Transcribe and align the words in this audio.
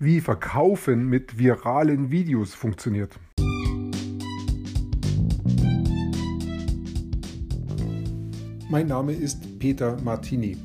wie 0.00 0.20
Verkaufen 0.20 1.08
mit 1.08 1.38
viralen 1.38 2.12
Videos 2.12 2.54
funktioniert. 2.54 3.18
Mein 8.70 8.86
Name 8.86 9.12
ist 9.12 9.58
Peter 9.58 9.96
Martini. 10.02 10.56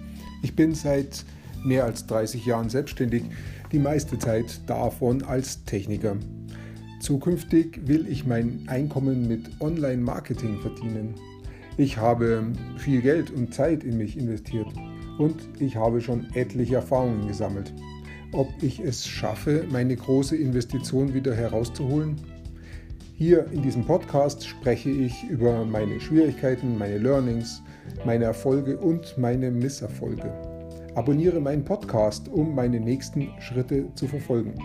Ich 0.44 0.56
bin 0.56 0.76
seit 0.76 1.26
mehr 1.64 1.86
als 1.86 2.06
30 2.06 2.46
Jahren 2.46 2.70
selbstständig, 2.70 3.24
die 3.72 3.80
meiste 3.80 4.20
Zeit 4.20 4.62
davon 4.68 5.24
als 5.24 5.64
Techniker. 5.64 6.18
Zukünftig 7.00 7.88
will 7.88 8.08
ich 8.08 8.28
mein 8.28 8.66
Einkommen 8.68 9.28
mit 9.28 9.50
Online-Marketing 9.60 10.60
verdienen. 10.60 11.16
Ich 11.78 11.98
habe 11.98 12.52
viel 12.78 13.02
Geld 13.02 13.32
und 13.32 13.52
Zeit 13.52 13.84
in 13.84 13.98
mich 13.98 14.16
investiert 14.16 14.68
und 15.18 15.38
ich 15.60 15.76
habe 15.76 16.02
schon 16.02 16.28
etliche 16.36 16.76
Erfahrungen 16.76 17.28
gesammelt 17.28 17.74
ob 18.34 18.52
ich 18.62 18.80
es 18.80 19.08
schaffe, 19.08 19.66
meine 19.72 19.96
große 19.96 20.36
Investition 20.36 21.14
wieder 21.14 21.36
herauszuholen? 21.36 22.18
Hier 23.16 23.46
in 23.52 23.62
diesem 23.62 23.86
Podcast 23.86 24.46
spreche 24.46 24.90
ich 24.90 25.24
über 25.30 25.64
meine 25.66 26.00
Schwierigkeiten, 26.00 26.78
meine 26.78 26.98
Learnings, 26.98 27.62
meine 28.06 28.26
Erfolge 28.26 28.78
und 28.78 29.18
meine 29.18 29.52
Misserfolge. 29.52 30.34
Abonniere 30.96 31.40
meinen 31.40 31.64
Podcast, 31.64 32.28
um 32.28 32.56
meine 32.56 32.80
nächsten 32.80 33.30
Schritte 33.40 33.94
zu 33.96 34.08
verfolgen. 34.08 34.56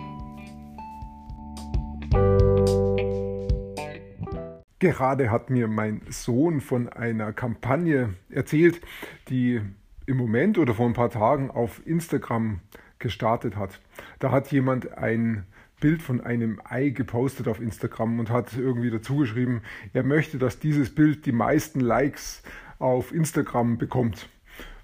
Gerade 4.78 5.30
hat 5.30 5.50
mir 5.50 5.68
mein 5.68 6.02
Sohn 6.08 6.60
von 6.60 6.88
einer 6.88 7.32
Kampagne 7.32 8.14
erzählt, 8.30 8.80
die 9.28 9.60
im 10.06 10.16
Moment 10.16 10.56
oder 10.56 10.72
vor 10.72 10.86
ein 10.86 10.94
paar 10.94 11.10
Tagen 11.10 11.50
auf 11.50 11.82
Instagram 11.84 12.60
gestartet 12.98 13.56
hat. 13.56 13.80
Da 14.18 14.30
hat 14.30 14.50
jemand 14.52 14.96
ein 14.96 15.46
Bild 15.80 16.02
von 16.02 16.20
einem 16.20 16.60
Ei 16.64 16.90
gepostet 16.90 17.46
auf 17.48 17.60
Instagram 17.60 18.18
und 18.18 18.30
hat 18.30 18.56
irgendwie 18.56 18.90
dazu 18.90 19.16
geschrieben, 19.16 19.62
er 19.92 20.02
möchte, 20.02 20.38
dass 20.38 20.58
dieses 20.58 20.94
Bild 20.94 21.24
die 21.26 21.32
meisten 21.32 21.80
Likes 21.80 22.42
auf 22.78 23.12
Instagram 23.12 23.78
bekommt. 23.78 24.28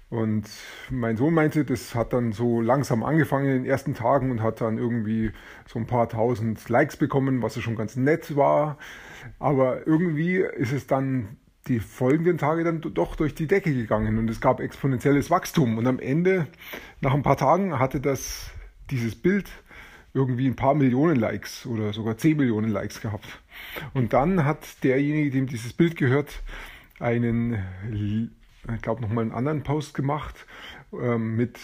Und 0.09 0.47
mein 0.89 1.17
Sohn 1.17 1.33
meinte, 1.33 1.65
das 1.65 1.95
hat 1.95 2.13
dann 2.13 2.31
so 2.31 2.61
langsam 2.61 3.03
angefangen 3.03 3.47
in 3.47 3.63
den 3.63 3.65
ersten 3.65 3.95
Tagen 3.95 4.31
und 4.31 4.41
hat 4.41 4.61
dann 4.61 4.77
irgendwie 4.77 5.31
so 5.67 5.79
ein 5.79 5.87
paar 5.87 6.07
tausend 6.07 6.69
Likes 6.69 6.95
bekommen, 6.95 7.41
was 7.41 7.59
schon 7.59 7.75
ganz 7.75 7.95
nett 7.95 8.35
war. 8.35 8.77
Aber 9.39 9.85
irgendwie 9.87 10.37
ist 10.37 10.71
es 10.71 10.87
dann 10.87 11.37
die 11.67 11.79
folgenden 11.79 12.37
Tage 12.37 12.63
dann 12.63 12.81
doch 12.81 13.15
durch 13.15 13.33
die 13.33 13.47
Decke 13.47 13.73
gegangen 13.73 14.17
und 14.17 14.29
es 14.29 14.39
gab 14.39 14.59
exponentielles 14.59 15.29
Wachstum. 15.29 15.77
Und 15.77 15.87
am 15.87 15.99
Ende, 15.99 16.47
nach 17.01 17.13
ein 17.13 17.23
paar 17.23 17.37
Tagen, 17.37 17.79
hatte 17.79 17.99
das, 17.99 18.51
dieses 18.91 19.15
Bild 19.15 19.49
irgendwie 20.13 20.47
ein 20.47 20.55
paar 20.55 20.75
Millionen 20.75 21.15
Likes 21.15 21.65
oder 21.65 21.91
sogar 21.91 22.17
10 22.17 22.37
Millionen 22.37 22.71
Likes 22.71 23.01
gehabt. 23.01 23.41
Und 23.93 24.13
dann 24.13 24.45
hat 24.45 24.83
derjenige, 24.83 25.31
dem 25.31 25.47
dieses 25.47 25.73
Bild 25.73 25.95
gehört, 25.97 26.41
einen, 26.99 27.57
ich 27.91 28.81
glaube, 28.81 29.01
nochmal 29.01 29.23
einen 29.23 29.33
anderen 29.33 29.63
Post 29.63 29.93
gemacht 29.93 30.45
ähm, 30.93 31.35
mit 31.35 31.59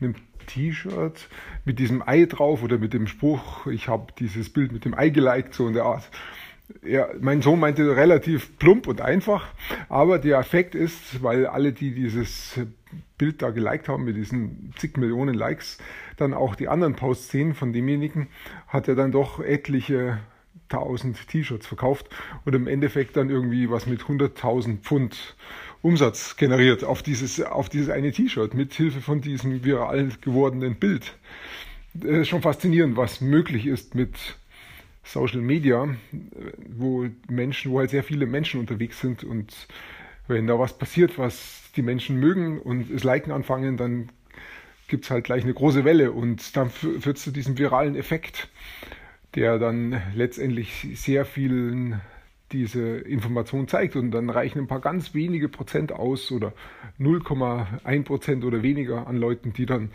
einem 0.00 0.14
T-Shirt 0.48 1.28
mit 1.64 1.78
diesem 1.78 2.02
Ei 2.06 2.24
drauf 2.24 2.62
oder 2.62 2.78
mit 2.78 2.94
dem 2.94 3.06
Spruch, 3.06 3.66
ich 3.66 3.88
habe 3.88 4.12
dieses 4.18 4.50
Bild 4.52 4.72
mit 4.72 4.84
dem 4.84 4.94
Ei 4.94 5.10
geliked, 5.10 5.54
so 5.54 5.68
in 5.68 5.74
der 5.74 5.84
Art 5.84 6.10
ja, 6.84 7.08
mein 7.20 7.42
Sohn 7.42 7.60
meinte 7.60 7.96
relativ 7.96 8.58
plump 8.58 8.86
und 8.86 9.00
einfach, 9.00 9.46
aber 9.88 10.18
der 10.18 10.38
Effekt 10.38 10.74
ist, 10.74 11.22
weil 11.22 11.46
alle, 11.46 11.72
die 11.72 11.92
dieses 11.92 12.60
Bild 13.16 13.42
da 13.42 13.50
geliked 13.50 13.88
haben 13.88 14.04
mit 14.04 14.16
diesen 14.16 14.72
zig 14.76 14.96
Millionen 14.96 15.34
Likes, 15.34 15.78
dann 16.16 16.34
auch 16.34 16.54
die 16.54 16.68
anderen 16.68 16.94
Posts 16.94 17.30
sehen 17.30 17.54
von 17.54 17.72
demjenigen, 17.72 18.28
hat 18.66 18.88
er 18.88 18.94
dann 18.94 19.12
doch 19.12 19.40
etliche 19.40 20.18
tausend 20.68 21.28
T-Shirts 21.28 21.66
verkauft 21.66 22.08
und 22.44 22.54
im 22.54 22.66
Endeffekt 22.66 23.16
dann 23.16 23.30
irgendwie 23.30 23.70
was 23.70 23.86
mit 23.86 24.02
100.000 24.02 24.80
Pfund 24.80 25.36
Umsatz 25.80 26.36
generiert 26.36 26.84
auf 26.84 27.02
dieses, 27.02 27.40
auf 27.40 27.68
dieses 27.68 27.88
eine 27.88 28.12
T-Shirt 28.12 28.52
mit 28.52 28.74
Hilfe 28.74 29.00
von 29.00 29.20
diesem 29.20 29.64
viral 29.64 30.10
gewordenen 30.20 30.74
Bild. 30.74 31.16
Das 31.94 32.10
ist 32.10 32.28
schon 32.28 32.42
faszinierend, 32.42 32.96
was 32.96 33.20
möglich 33.20 33.66
ist 33.66 33.94
mit 33.94 34.36
Social 35.08 35.40
Media, 35.40 35.88
wo 36.76 37.06
Menschen, 37.28 37.72
wo 37.72 37.78
halt 37.78 37.90
sehr 37.90 38.04
viele 38.04 38.26
Menschen 38.26 38.60
unterwegs 38.60 39.00
sind 39.00 39.24
und 39.24 39.66
wenn 40.26 40.46
da 40.46 40.58
was 40.58 40.76
passiert, 40.76 41.18
was 41.18 41.62
die 41.76 41.82
Menschen 41.82 42.20
mögen 42.20 42.60
und 42.60 42.90
es 42.90 43.04
liken 43.04 43.32
anfangen, 43.32 43.78
dann 43.78 44.10
gibt 44.88 45.04
es 45.04 45.10
halt 45.10 45.24
gleich 45.24 45.44
eine 45.44 45.54
große 45.54 45.84
Welle 45.84 46.12
und 46.12 46.56
dann 46.56 46.70
führt 46.70 47.16
es 47.16 47.24
zu 47.24 47.30
diesem 47.30 47.56
viralen 47.56 47.96
Effekt, 47.96 48.48
der 49.34 49.58
dann 49.58 50.00
letztendlich 50.14 50.88
sehr 50.94 51.24
vielen 51.24 52.00
diese 52.52 52.98
Information 52.98 53.68
zeigt 53.68 53.96
und 53.96 54.10
dann 54.10 54.30
reichen 54.30 54.58
ein 54.58 54.66
paar 54.66 54.80
ganz 54.80 55.14
wenige 55.14 55.48
Prozent 55.48 55.92
aus 55.92 56.32
oder 56.32 56.52
0,1 56.98 58.04
Prozent 58.04 58.44
oder 58.44 58.62
weniger 58.62 59.06
an 59.06 59.16
Leuten, 59.16 59.52
die 59.52 59.66
dann 59.66 59.90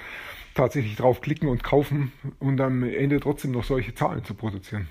tatsächlich 0.53 0.95
draufklicken 0.95 1.49
und 1.49 1.63
kaufen 1.63 2.11
und 2.39 2.61
am 2.61 2.83
Ende 2.83 3.19
trotzdem 3.19 3.51
noch 3.51 3.63
solche 3.63 3.95
Zahlen 3.95 4.23
zu 4.23 4.35
produzieren. 4.35 4.87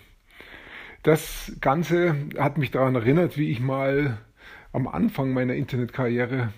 Das 1.02 1.52
Ganze 1.60 2.14
hat 2.38 2.58
mich 2.58 2.70
daran 2.70 2.94
erinnert, 2.94 3.36
wie 3.36 3.50
ich 3.50 3.58
mal 3.58 4.18
am 4.72 4.86
Anfang 4.86 5.32
meiner 5.32 5.54
Internetkarriere 5.54 6.52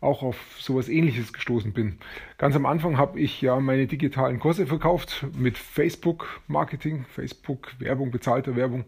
auch 0.00 0.22
auf 0.22 0.36
sowas 0.60 0.88
ähnliches 0.88 1.32
gestoßen 1.32 1.72
bin. 1.72 1.98
Ganz 2.38 2.54
am 2.54 2.66
Anfang 2.66 2.96
habe 2.96 3.18
ich 3.18 3.42
ja 3.42 3.58
meine 3.58 3.88
digitalen 3.88 4.38
Kurse 4.38 4.66
verkauft 4.66 5.26
mit 5.36 5.58
Facebook 5.58 6.40
Marketing, 6.46 7.06
Facebook 7.08 7.74
Werbung, 7.80 8.12
bezahlte 8.12 8.54
Werbung 8.54 8.84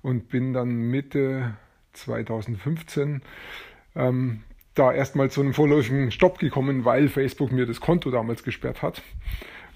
und 0.00 0.30
bin 0.30 0.54
dann 0.54 0.90
Mitte 0.90 1.54
2015 1.92 3.20
ähm, 3.94 4.42
da 4.74 4.92
erstmal 4.92 5.30
zu 5.30 5.42
einem 5.42 5.52
vorläufigen 5.52 6.10
Stopp 6.10 6.38
gekommen, 6.38 6.86
weil 6.86 7.08
Facebook 7.08 7.52
mir 7.52 7.66
das 7.66 7.82
Konto 7.82 8.10
damals 8.10 8.42
gesperrt 8.42 8.80
hat 8.80 9.02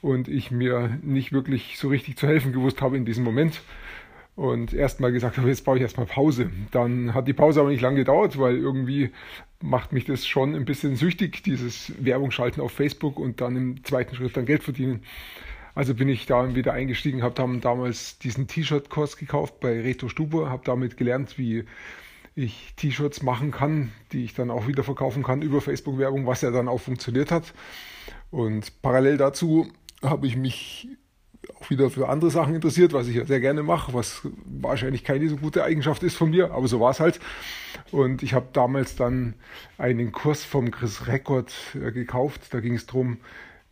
und 0.00 0.28
ich 0.28 0.50
mir 0.50 0.98
nicht 1.02 1.32
wirklich 1.32 1.76
so 1.78 1.88
richtig 1.88 2.16
zu 2.16 2.26
helfen 2.26 2.52
gewusst 2.52 2.80
habe 2.80 2.96
in 2.96 3.04
diesem 3.04 3.24
Moment 3.24 3.60
und 4.40 4.72
erstmal 4.72 5.12
gesagt 5.12 5.36
habe, 5.36 5.48
jetzt 5.48 5.66
brauche 5.66 5.76
ich 5.76 5.82
erstmal 5.82 6.06
Pause. 6.06 6.48
Dann 6.70 7.12
hat 7.12 7.28
die 7.28 7.34
Pause 7.34 7.60
aber 7.60 7.68
nicht 7.68 7.82
lange 7.82 7.98
gedauert, 7.98 8.38
weil 8.38 8.56
irgendwie 8.56 9.10
macht 9.60 9.92
mich 9.92 10.06
das 10.06 10.26
schon 10.26 10.54
ein 10.54 10.64
bisschen 10.64 10.96
süchtig, 10.96 11.42
dieses 11.42 11.92
Werbung 12.02 12.30
schalten 12.30 12.62
auf 12.62 12.72
Facebook 12.72 13.18
und 13.18 13.42
dann 13.42 13.54
im 13.54 13.84
zweiten 13.84 14.16
Schritt 14.16 14.34
dann 14.38 14.46
Geld 14.46 14.62
verdienen. 14.62 15.02
Also 15.74 15.94
bin 15.94 16.08
ich 16.08 16.24
da 16.24 16.54
wieder 16.54 16.72
eingestiegen, 16.72 17.22
habe 17.22 17.34
dann 17.34 17.60
damals 17.60 18.18
diesen 18.18 18.46
T-Shirt-Kurs 18.46 19.18
gekauft 19.18 19.60
bei 19.60 19.78
Reto 19.78 20.08
Stuber, 20.08 20.48
habe 20.48 20.62
damit 20.64 20.96
gelernt, 20.96 21.36
wie 21.36 21.66
ich 22.34 22.72
T-Shirts 22.76 23.22
machen 23.22 23.50
kann, 23.50 23.92
die 24.12 24.24
ich 24.24 24.32
dann 24.32 24.50
auch 24.50 24.66
wieder 24.66 24.84
verkaufen 24.84 25.22
kann 25.22 25.42
über 25.42 25.60
Facebook-Werbung, 25.60 26.26
was 26.26 26.40
ja 26.40 26.50
dann 26.50 26.68
auch 26.68 26.80
funktioniert 26.80 27.30
hat. 27.30 27.52
Und 28.30 28.80
parallel 28.80 29.18
dazu 29.18 29.70
habe 30.02 30.26
ich 30.26 30.36
mich 30.38 30.88
auch 31.56 31.70
wieder 31.70 31.90
für 31.90 32.08
andere 32.08 32.30
Sachen 32.30 32.54
interessiert, 32.54 32.92
was 32.92 33.08
ich 33.08 33.16
ja 33.16 33.24
sehr 33.24 33.40
gerne 33.40 33.62
mache, 33.62 33.94
was 33.94 34.22
wahrscheinlich 34.44 35.04
keine 35.04 35.28
so 35.28 35.36
gute 35.36 35.64
Eigenschaft 35.64 36.02
ist 36.02 36.16
von 36.16 36.30
mir, 36.30 36.52
aber 36.52 36.68
so 36.68 36.80
war 36.80 36.90
es 36.90 37.00
halt. 37.00 37.20
Und 37.90 38.22
ich 38.22 38.34
habe 38.34 38.48
damals 38.52 38.96
dann 38.96 39.34
einen 39.78 40.12
Kurs 40.12 40.44
vom 40.44 40.70
Chris 40.70 41.06
Record 41.06 41.52
äh, 41.74 41.92
gekauft. 41.92 42.42
Da 42.50 42.60
ging 42.60 42.74
es 42.74 42.86
darum, 42.86 43.18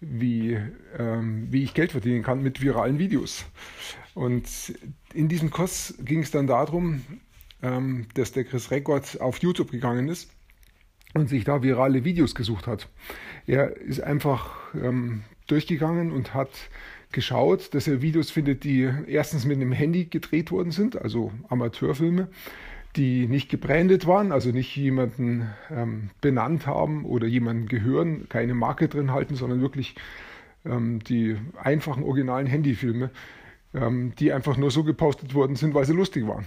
wie, 0.00 0.58
ähm, 0.98 1.48
wie 1.50 1.62
ich 1.62 1.74
Geld 1.74 1.92
verdienen 1.92 2.22
kann 2.22 2.42
mit 2.42 2.60
viralen 2.60 2.98
Videos. 2.98 3.44
Und 4.14 4.46
in 5.12 5.28
diesem 5.28 5.50
Kurs 5.50 5.94
ging 6.00 6.22
es 6.22 6.30
dann 6.30 6.46
darum, 6.46 7.02
ähm, 7.62 8.06
dass 8.14 8.32
der 8.32 8.44
Chris 8.44 8.70
Record 8.70 9.20
auf 9.20 9.38
YouTube 9.38 9.70
gegangen 9.70 10.08
ist 10.08 10.30
und 11.14 11.28
sich 11.28 11.44
da 11.44 11.62
virale 11.62 12.04
Videos 12.04 12.34
gesucht 12.34 12.66
hat. 12.66 12.88
Er 13.46 13.76
ist 13.76 14.00
einfach 14.00 14.74
ähm, 14.74 15.22
durchgegangen 15.46 16.12
und 16.12 16.34
hat 16.34 16.50
geschaut, 17.12 17.74
dass 17.74 17.88
er 17.88 18.02
Videos 18.02 18.30
findet, 18.30 18.64
die 18.64 18.88
erstens 19.06 19.44
mit 19.44 19.56
einem 19.56 19.72
Handy 19.72 20.04
gedreht 20.06 20.50
worden 20.50 20.70
sind, 20.70 21.00
also 21.00 21.32
Amateurfilme, 21.48 22.28
die 22.96 23.26
nicht 23.26 23.48
gebrandet 23.48 24.06
waren, 24.06 24.32
also 24.32 24.50
nicht 24.50 24.74
jemanden 24.76 25.48
ähm, 25.70 26.10
benannt 26.20 26.66
haben 26.66 27.04
oder 27.04 27.26
jemanden 27.26 27.66
gehören, 27.66 28.28
keine 28.28 28.54
Marke 28.54 28.88
drin 28.88 29.12
halten, 29.12 29.36
sondern 29.36 29.60
wirklich 29.60 29.94
ähm, 30.64 31.00
die 31.00 31.36
einfachen 31.62 32.02
originalen 32.02 32.46
Handyfilme, 32.46 33.10
ähm, 33.74 34.12
die 34.18 34.32
einfach 34.32 34.56
nur 34.56 34.70
so 34.70 34.84
gepostet 34.84 35.34
worden 35.34 35.56
sind, 35.56 35.74
weil 35.74 35.84
sie 35.84 35.92
lustig 35.92 36.26
waren. 36.26 36.46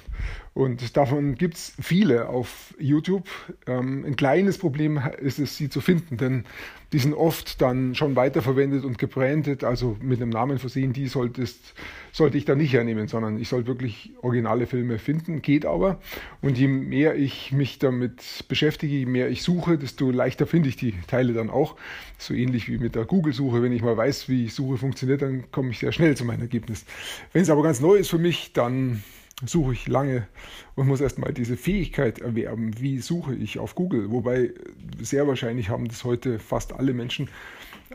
Und 0.53 0.97
davon 0.97 1.35
gibt 1.35 1.55
es 1.55 1.73
viele 1.79 2.27
auf 2.27 2.73
YouTube. 2.77 3.29
Ähm, 3.67 4.03
ein 4.05 4.17
kleines 4.17 4.57
Problem 4.57 5.01
ist 5.21 5.39
es, 5.39 5.55
sie 5.55 5.69
zu 5.69 5.79
finden, 5.79 6.17
denn 6.17 6.43
die 6.91 6.99
sind 6.99 7.13
oft 7.13 7.61
dann 7.61 7.95
schon 7.95 8.17
weiterverwendet 8.17 8.83
und 8.83 8.97
gebrandet, 8.97 9.63
also 9.63 9.95
mit 10.01 10.21
einem 10.21 10.29
Namen 10.29 10.59
versehen. 10.59 10.91
Die 10.91 11.07
solltest, 11.07 11.73
sollte 12.11 12.37
ich 12.37 12.43
da 12.43 12.55
nicht 12.55 12.73
hernehmen, 12.73 13.07
sondern 13.07 13.39
ich 13.39 13.47
sollte 13.47 13.67
wirklich 13.67 14.11
originale 14.21 14.67
Filme 14.67 14.99
finden. 14.99 15.41
Geht 15.41 15.65
aber. 15.65 16.01
Und 16.41 16.57
je 16.57 16.67
mehr 16.67 17.15
ich 17.15 17.53
mich 17.53 17.79
damit 17.79 18.43
beschäftige, 18.49 18.93
je 18.93 19.05
mehr 19.05 19.29
ich 19.29 19.43
suche, 19.43 19.77
desto 19.77 20.11
leichter 20.11 20.47
finde 20.47 20.67
ich 20.67 20.75
die 20.75 20.93
Teile 21.07 21.31
dann 21.31 21.49
auch. 21.49 21.77
So 22.17 22.33
ähnlich 22.33 22.67
wie 22.67 22.77
mit 22.77 22.95
der 22.95 23.05
Google-Suche. 23.05 23.63
Wenn 23.63 23.71
ich 23.71 23.83
mal 23.83 23.95
weiß, 23.95 24.27
wie 24.27 24.49
Suche 24.49 24.77
funktioniert, 24.77 25.21
dann 25.21 25.49
komme 25.49 25.71
ich 25.71 25.79
sehr 25.79 25.93
schnell 25.93 26.17
zu 26.17 26.25
meinem 26.25 26.41
Ergebnis. 26.41 26.83
Wenn 27.31 27.43
es 27.43 27.49
aber 27.49 27.63
ganz 27.63 27.79
neu 27.79 27.95
ist 27.95 28.09
für 28.09 28.17
mich, 28.17 28.51
dann 28.51 29.01
suche 29.45 29.73
ich 29.73 29.87
lange 29.87 30.27
und 30.75 30.87
muss 30.87 31.01
erstmal 31.01 31.33
diese 31.33 31.57
Fähigkeit 31.57 32.19
erwerben, 32.19 32.79
wie 32.79 32.99
suche 32.99 33.35
ich 33.35 33.59
auf 33.59 33.75
Google. 33.75 34.11
Wobei 34.11 34.51
sehr 34.99 35.27
wahrscheinlich 35.27 35.69
haben 35.69 35.87
das 35.87 36.03
heute 36.03 36.39
fast 36.39 36.73
alle 36.73 36.93
Menschen. 36.93 37.29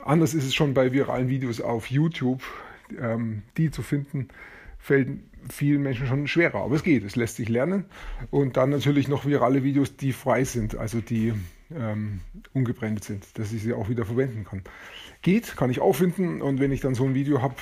Anders 0.04 0.34
ist 0.34 0.44
es 0.44 0.54
schon 0.54 0.74
bei 0.74 0.92
viralen 0.92 1.28
Videos 1.28 1.60
auf 1.60 1.90
YouTube. 1.90 2.42
Ähm, 3.00 3.42
die 3.56 3.70
zu 3.70 3.82
finden, 3.82 4.28
fällt 4.78 5.08
vielen 5.50 5.82
Menschen 5.82 6.06
schon 6.06 6.28
schwerer. 6.28 6.62
Aber 6.62 6.76
es 6.76 6.82
geht, 6.82 7.04
es 7.04 7.16
lässt 7.16 7.36
sich 7.36 7.48
lernen. 7.48 7.86
Und 8.30 8.56
dann 8.56 8.70
natürlich 8.70 9.08
noch 9.08 9.26
virale 9.26 9.64
Videos, 9.64 9.96
die 9.96 10.12
frei 10.12 10.44
sind, 10.44 10.76
also 10.76 11.00
die 11.00 11.32
ähm, 11.74 12.20
ungebrandet 12.52 13.04
sind, 13.04 13.38
dass 13.38 13.52
ich 13.52 13.62
sie 13.62 13.72
auch 13.72 13.88
wieder 13.88 14.04
verwenden 14.04 14.44
kann. 14.44 14.62
Geht, 15.22 15.56
kann 15.56 15.70
ich 15.70 15.80
auch 15.80 15.94
finden. 15.94 16.40
Und 16.40 16.60
wenn 16.60 16.72
ich 16.72 16.80
dann 16.80 16.94
so 16.94 17.04
ein 17.04 17.14
Video 17.14 17.42
habe, 17.42 17.56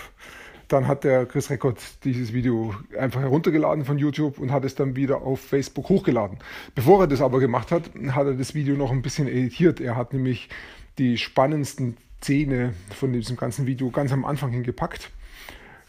dann 0.75 0.88
hat 0.88 1.05
der 1.05 1.25
Chris 1.25 1.50
Record 1.50 1.79
dieses 2.03 2.32
Video 2.32 2.75
einfach 2.99 3.21
heruntergeladen 3.21 3.85
von 3.85 3.97
YouTube 3.97 4.38
und 4.38 4.50
hat 4.50 4.65
es 4.65 4.75
dann 4.75 4.97
wieder 4.97 5.23
auf 5.23 5.41
Facebook 5.41 5.88
hochgeladen. 5.88 6.38
Bevor 6.75 7.03
er 7.03 7.06
das 7.06 7.21
aber 7.21 7.38
gemacht 7.38 7.71
hat, 7.71 7.85
hat 8.09 8.26
er 8.26 8.35
das 8.35 8.55
Video 8.55 8.75
noch 8.75 8.91
ein 8.91 9.00
bisschen 9.00 9.29
editiert. 9.29 9.81
Er 9.81 9.97
hat 9.97 10.12
nämlich 10.12 10.49
die 10.99 11.17
spannendsten 11.17 11.97
Szene 12.21 12.75
von 12.91 13.12
diesem 13.12 13.37
ganzen 13.37 13.67
Video 13.67 13.91
ganz 13.91 14.12
am 14.12 14.25
Anfang 14.25 14.50
hingepackt, 14.50 15.11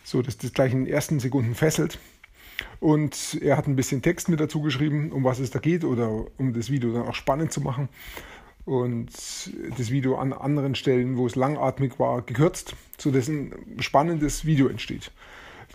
so 0.04 0.22
dass 0.22 0.38
das 0.38 0.54
gleich 0.54 0.72
in 0.72 0.86
den 0.86 0.94
ersten 0.94 1.20
Sekunden 1.20 1.56
fesselt. 1.56 1.98
Und 2.80 3.40
er 3.42 3.58
hat 3.58 3.68
ein 3.68 3.76
bisschen 3.76 4.04
Text 4.04 4.30
mit 4.30 4.40
dazu 4.40 4.62
geschrieben, 4.62 5.12
um 5.12 5.24
was 5.24 5.40
es 5.40 5.50
da 5.50 5.60
geht 5.60 5.84
oder 5.84 6.26
um 6.38 6.54
das 6.54 6.70
Video 6.70 6.94
dann 6.94 7.08
auch 7.08 7.16
spannend 7.16 7.52
zu 7.52 7.60
machen 7.60 7.90
und 8.65 9.09
das 9.77 9.91
Video 9.91 10.15
an 10.17 10.33
anderen 10.33 10.75
Stellen, 10.75 11.17
wo 11.17 11.27
es 11.27 11.35
langatmig 11.35 12.00
war, 12.00 12.21
gekürzt, 12.23 12.75
sodass 12.97 13.27
ein 13.27 13.53
spannendes 13.79 14.45
Video 14.45 14.67
entsteht. 14.67 15.12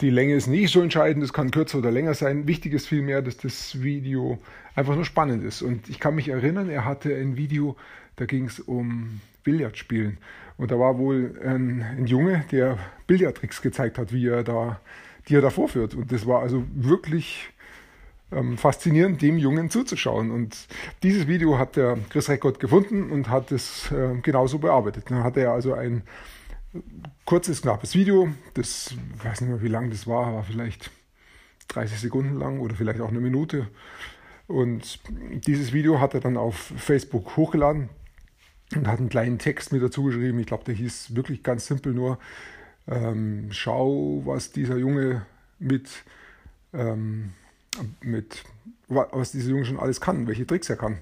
Die 0.00 0.10
Länge 0.10 0.34
ist 0.34 0.46
nicht 0.46 0.72
so 0.72 0.80
entscheidend, 0.80 1.22
es 1.22 1.32
kann 1.32 1.50
kürzer 1.50 1.78
oder 1.78 1.90
länger 1.90 2.14
sein. 2.14 2.46
Wichtig 2.46 2.72
ist 2.72 2.88
vielmehr, 2.88 3.22
dass 3.22 3.36
das 3.36 3.82
Video 3.82 4.38
einfach 4.74 4.94
nur 4.94 5.04
spannend 5.04 5.44
ist. 5.44 5.62
Und 5.62 5.88
ich 5.88 6.00
kann 6.00 6.14
mich 6.14 6.28
erinnern, 6.28 6.70
er 6.70 6.84
hatte 6.84 7.14
ein 7.14 7.36
Video, 7.36 7.76
da 8.16 8.24
ging 8.24 8.46
es 8.46 8.60
um 8.60 9.20
Billardspielen. 9.44 10.18
Und 10.56 10.70
da 10.70 10.78
war 10.78 10.98
wohl 10.98 11.38
ein, 11.44 11.82
ein 11.82 12.06
Junge, 12.06 12.44
der 12.50 12.78
Billardtricks 13.06 13.62
gezeigt 13.62 13.98
hat, 13.98 14.12
wie 14.12 14.26
er 14.26 14.42
da, 14.42 14.80
die 15.28 15.34
er 15.34 15.42
da 15.42 15.50
vorführt. 15.50 15.94
Und 15.94 16.12
das 16.12 16.26
war 16.26 16.40
also 16.40 16.64
wirklich 16.74 17.50
ähm, 18.32 18.58
faszinierend, 18.58 19.22
dem 19.22 19.38
Jungen 19.38 19.70
zuzuschauen. 19.70 20.30
Und 20.30 20.68
dieses 21.02 21.26
Video 21.26 21.58
hat 21.58 21.76
der 21.76 21.98
Chris 22.10 22.28
Record 22.28 22.60
gefunden 22.60 23.10
und 23.10 23.28
hat 23.28 23.52
es 23.52 23.90
äh, 23.92 24.14
genauso 24.22 24.58
bearbeitet. 24.58 25.10
Dann 25.10 25.22
hat 25.22 25.36
er 25.36 25.52
also 25.52 25.74
ein 25.74 26.02
kurzes, 27.24 27.62
knappes 27.62 27.94
Video, 27.94 28.28
das, 28.54 28.94
ich 29.16 29.24
weiß 29.24 29.40
nicht 29.40 29.50
mehr, 29.50 29.62
wie 29.62 29.68
lang 29.68 29.90
das 29.90 30.06
war, 30.06 30.34
war 30.34 30.44
vielleicht 30.44 30.90
30 31.68 31.98
Sekunden 31.98 32.38
lang 32.38 32.60
oder 32.60 32.74
vielleicht 32.74 33.00
auch 33.00 33.08
eine 33.08 33.20
Minute. 33.20 33.68
Und 34.46 35.00
dieses 35.46 35.72
Video 35.72 36.00
hat 36.00 36.14
er 36.14 36.20
dann 36.20 36.36
auf 36.36 36.72
Facebook 36.76 37.36
hochgeladen 37.36 37.88
und 38.74 38.86
hat 38.86 38.98
einen 38.98 39.08
kleinen 39.08 39.38
Text 39.38 39.72
mit 39.72 39.82
dazu 39.82 40.04
geschrieben. 40.04 40.38
Ich 40.40 40.46
glaube, 40.46 40.64
der 40.64 40.74
hieß 40.74 41.14
wirklich 41.14 41.42
ganz 41.42 41.66
simpel 41.66 41.92
nur, 41.92 42.18
ähm, 42.88 43.48
schau, 43.50 44.22
was 44.24 44.50
dieser 44.50 44.76
Junge 44.76 45.24
mit 45.58 46.04
ähm, 46.72 47.32
mit 48.00 48.44
was 48.88 49.32
dieser 49.32 49.50
Junge 49.50 49.64
schon 49.64 49.78
alles 49.78 50.00
kann, 50.00 50.26
welche 50.26 50.46
Tricks 50.46 50.68
er 50.68 50.76
kann. 50.76 50.98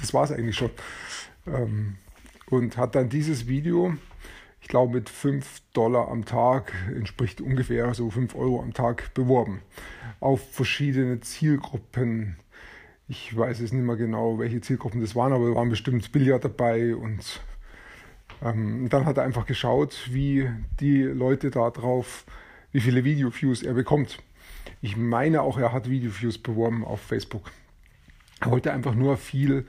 Das 0.00 0.14
war 0.14 0.24
es 0.24 0.32
eigentlich 0.32 0.56
schon. 0.56 0.70
Ähm, 1.46 1.96
und 2.48 2.76
hat 2.76 2.94
dann 2.94 3.08
dieses 3.08 3.46
Video, 3.46 3.94
ich 4.60 4.68
glaube 4.68 4.94
mit 4.94 5.10
5 5.10 5.60
Dollar 5.72 6.08
am 6.08 6.24
Tag, 6.24 6.72
entspricht 6.94 7.40
ungefähr 7.40 7.92
so 7.94 8.10
5 8.10 8.34
Euro 8.34 8.62
am 8.62 8.72
Tag, 8.72 9.12
beworben. 9.14 9.60
Auf 10.20 10.40
verschiedene 10.52 11.20
Zielgruppen. 11.20 12.36
Ich 13.08 13.36
weiß 13.36 13.60
es 13.60 13.72
nicht 13.72 13.84
mehr 13.84 13.96
genau, 13.96 14.38
welche 14.38 14.60
Zielgruppen 14.60 15.00
das 15.00 15.14
waren, 15.14 15.32
aber 15.32 15.50
da 15.50 15.54
waren 15.54 15.68
bestimmt 15.68 16.10
Billard 16.12 16.44
dabei 16.44 16.96
und 16.96 17.40
ähm, 18.42 18.88
dann 18.88 19.04
hat 19.04 19.16
er 19.18 19.24
einfach 19.24 19.46
geschaut, 19.46 20.08
wie 20.10 20.50
die 20.80 21.02
Leute 21.02 21.50
da 21.50 21.70
drauf, 21.70 22.24
wie 22.72 22.80
viele 22.80 23.04
Video-Views 23.04 23.62
er 23.62 23.74
bekommt. 23.74 24.18
Ich 24.80 24.96
meine 24.96 25.42
auch, 25.42 25.58
er 25.58 25.72
hat 25.72 25.88
Video-Views 25.88 26.38
beworben 26.38 26.84
auf 26.84 27.00
Facebook. 27.00 27.50
Er 28.40 28.50
wollte 28.50 28.72
einfach 28.72 28.94
nur 28.94 29.16
viel 29.16 29.66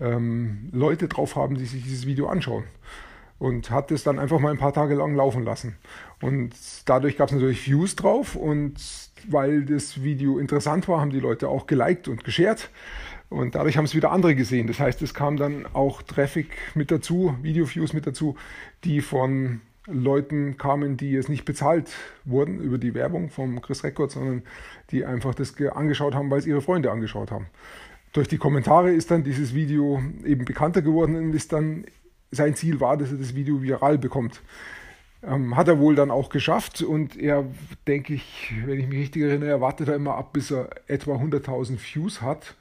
ähm, 0.00 0.68
Leute 0.72 1.08
drauf 1.08 1.36
haben, 1.36 1.56
die 1.56 1.64
sich 1.64 1.82
dieses 1.82 2.06
Video 2.06 2.28
anschauen. 2.28 2.64
Und 3.38 3.70
hat 3.70 3.90
es 3.90 4.04
dann 4.04 4.18
einfach 4.18 4.38
mal 4.38 4.52
ein 4.52 4.58
paar 4.58 4.72
Tage 4.72 4.94
lang 4.94 5.14
laufen 5.14 5.42
lassen. 5.42 5.76
Und 6.20 6.54
dadurch 6.86 7.16
gab 7.16 7.28
es 7.28 7.34
natürlich 7.34 7.66
Views 7.66 7.96
drauf. 7.96 8.36
Und 8.36 8.76
weil 9.28 9.64
das 9.64 10.02
Video 10.02 10.38
interessant 10.38 10.88
war, 10.88 11.00
haben 11.00 11.10
die 11.10 11.20
Leute 11.20 11.48
auch 11.48 11.66
geliked 11.66 12.08
und 12.08 12.24
geshared. 12.24 12.70
Und 13.30 13.54
dadurch 13.54 13.76
haben 13.76 13.84
es 13.84 13.94
wieder 13.94 14.12
andere 14.12 14.34
gesehen. 14.34 14.66
Das 14.66 14.78
heißt, 14.78 15.02
es 15.02 15.14
kam 15.14 15.36
dann 15.36 15.66
auch 15.72 16.02
Traffic 16.02 16.48
mit 16.74 16.90
dazu, 16.90 17.36
Video-Views 17.42 17.92
mit 17.92 18.06
dazu, 18.06 18.36
die 18.84 19.00
von 19.00 19.60
Leuten 19.86 20.56
kamen, 20.56 20.96
die 20.96 21.10
jetzt 21.10 21.28
nicht 21.28 21.44
bezahlt 21.44 21.90
wurden 22.24 22.58
über 22.60 22.78
die 22.78 22.94
Werbung 22.94 23.30
vom 23.30 23.60
Chris 23.60 23.84
Record, 23.84 24.10
sondern 24.10 24.42
die 24.90 25.04
einfach 25.04 25.34
das 25.34 25.54
angeschaut 25.60 26.14
haben, 26.14 26.30
weil 26.30 26.38
es 26.38 26.46
ihre 26.46 26.62
Freunde 26.62 26.90
angeschaut 26.90 27.30
haben. 27.30 27.46
Durch 28.12 28.28
die 28.28 28.38
Kommentare 28.38 28.92
ist 28.92 29.10
dann 29.10 29.24
dieses 29.24 29.54
Video 29.54 30.02
eben 30.24 30.44
bekannter 30.44 30.82
geworden 30.82 31.16
und 31.16 31.34
ist 31.34 31.52
dann 31.52 31.84
sein 32.30 32.54
Ziel 32.54 32.80
war, 32.80 32.96
dass 32.96 33.12
er 33.12 33.18
das 33.18 33.34
Video 33.34 33.62
viral 33.62 33.98
bekommt. 33.98 34.40
Ähm, 35.22 35.56
hat 35.56 35.68
er 35.68 35.78
wohl 35.78 35.94
dann 35.94 36.10
auch 36.10 36.28
geschafft 36.28 36.82
und 36.82 37.16
er, 37.16 37.46
denke 37.86 38.14
ich, 38.14 38.52
wenn 38.66 38.78
ich 38.78 38.86
mich 38.86 38.98
richtig 38.98 39.22
erinnere, 39.22 39.50
er 39.50 39.60
wartet 39.60 39.88
da 39.88 39.94
immer 39.94 40.16
ab, 40.16 40.32
bis 40.32 40.50
er 40.50 40.70
etwa 40.86 41.16
100.000 41.16 41.78
Views 41.78 42.20
hat. 42.20 42.56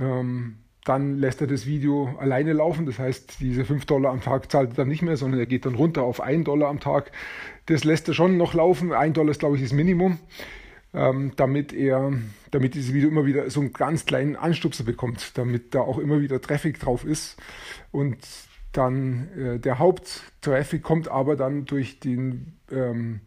Ähm, 0.00 0.58
dann 0.86 1.18
lässt 1.18 1.40
er 1.40 1.48
das 1.48 1.66
Video 1.66 2.14
alleine 2.18 2.52
laufen. 2.52 2.86
Das 2.86 3.00
heißt, 3.00 3.40
diese 3.40 3.64
5 3.64 3.86
Dollar 3.86 4.12
am 4.12 4.20
Tag 4.20 4.52
zahlt 4.52 4.70
er 4.70 4.74
dann 4.76 4.88
nicht 4.88 5.02
mehr, 5.02 5.16
sondern 5.16 5.40
er 5.40 5.46
geht 5.46 5.66
dann 5.66 5.74
runter 5.74 6.04
auf 6.04 6.20
1 6.20 6.44
Dollar 6.44 6.68
am 6.68 6.78
Tag. 6.78 7.10
Das 7.66 7.82
lässt 7.82 8.06
er 8.06 8.14
schon 8.14 8.36
noch 8.36 8.54
laufen. 8.54 8.92
1 8.92 9.14
Dollar 9.14 9.32
ist, 9.32 9.40
glaube 9.40 9.56
ich, 9.56 9.62
das 9.62 9.72
Minimum, 9.72 10.18
ähm, 10.94 11.32
damit 11.34 11.72
er, 11.72 12.12
damit 12.52 12.74
dieses 12.74 12.94
Video 12.94 13.08
immer 13.08 13.26
wieder 13.26 13.50
so 13.50 13.60
einen 13.60 13.72
ganz 13.72 14.06
kleinen 14.06 14.36
Anstupser 14.36 14.84
bekommt, 14.84 15.36
damit 15.36 15.74
da 15.74 15.80
auch 15.80 15.98
immer 15.98 16.20
wieder 16.20 16.40
Traffic 16.40 16.78
drauf 16.78 17.04
ist. 17.04 17.36
Und 17.90 18.18
dann 18.70 19.28
äh, 19.36 19.58
der 19.58 19.80
Haupttraffic 19.80 20.84
kommt 20.84 21.08
aber 21.08 21.34
dann 21.34 21.64
durch 21.64 21.98
den 21.98 22.52
ähm, 22.70 23.22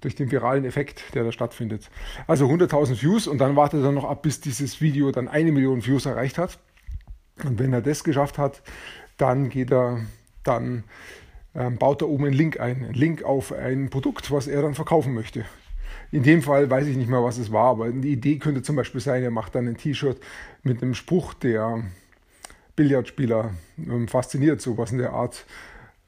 durch 0.00 0.14
den 0.14 0.30
viralen 0.30 0.64
Effekt, 0.64 1.02
der 1.14 1.24
da 1.24 1.32
stattfindet. 1.32 1.90
Also 2.26 2.46
100.000 2.46 3.02
Views 3.02 3.26
und 3.26 3.38
dann 3.38 3.56
wartet 3.56 3.82
er 3.82 3.90
noch 3.90 4.04
ab, 4.04 4.22
bis 4.22 4.38
dieses 4.40 4.82
Video 4.82 5.10
dann 5.10 5.28
eine 5.28 5.50
Million 5.50 5.84
Views 5.84 6.04
erreicht 6.04 6.36
hat. 6.36 6.58
Und 7.42 7.58
wenn 7.58 7.72
er 7.72 7.82
das 7.82 8.04
geschafft 8.04 8.38
hat, 8.38 8.62
dann 9.16 9.48
geht 9.48 9.72
er, 9.72 10.00
dann 10.44 10.84
ähm, 11.54 11.78
baut 11.78 12.02
er 12.02 12.08
oben 12.08 12.26
einen 12.26 12.34
Link 12.34 12.60
ein, 12.60 12.84
einen 12.84 12.94
Link 12.94 13.22
auf 13.22 13.52
ein 13.52 13.90
Produkt, 13.90 14.30
was 14.30 14.46
er 14.46 14.62
dann 14.62 14.74
verkaufen 14.74 15.14
möchte. 15.14 15.44
In 16.10 16.22
dem 16.22 16.42
Fall 16.42 16.70
weiß 16.70 16.86
ich 16.86 16.96
nicht 16.96 17.10
mehr, 17.10 17.24
was 17.24 17.38
es 17.38 17.50
war, 17.50 17.70
aber 17.70 17.90
die 17.90 18.12
Idee 18.12 18.38
könnte 18.38 18.62
zum 18.62 18.76
Beispiel 18.76 19.00
sein, 19.00 19.22
er 19.22 19.30
macht 19.30 19.54
dann 19.54 19.66
ein 19.66 19.76
T-Shirt 19.76 20.20
mit 20.62 20.82
einem 20.82 20.94
Spruch, 20.94 21.34
der 21.34 21.82
Billardspieler 22.76 23.50
ähm, 23.78 24.08
fasziniert, 24.08 24.60
sowas 24.60 24.92
in 24.92 24.98
der 24.98 25.12
Art. 25.12 25.44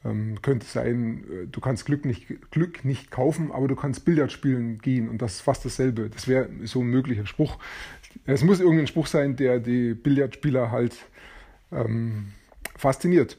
Ähm, 0.05 0.41
könnte 0.43 0.67
sein, 0.67 1.25
äh, 1.31 1.47
du 1.47 1.61
kannst 1.61 1.87
Glück 1.87 2.05
nicht, 2.05 2.27
Glück 2.51 2.85
nicht 2.85 3.11
kaufen, 3.11 3.51
aber 3.51 3.67
du 3.67 3.75
kannst 3.75 4.05
Billard 4.05 4.31
spielen 4.31 4.79
gehen 4.79 5.09
und 5.09 5.23
das 5.23 5.35
ist 5.35 5.41
fast 5.41 5.65
dasselbe. 5.65 6.11
Das 6.11 6.29
wäre 6.29 6.49
so 6.65 6.81
ein 6.81 6.87
möglicher 6.87 7.27
Spruch. 7.27 7.59
Es 8.25 8.43
muss 8.43 8.61
irgendein 8.61 8.87
Spruch 8.87 9.07
sein, 9.07 9.37
der 9.37 9.61
die 9.61 9.95
Billardspieler 9.95 10.71
halt 10.71 10.97
ähm, 11.73 12.33
fasziniert. 12.77 13.39